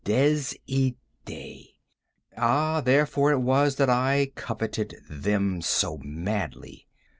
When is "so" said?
5.61-5.99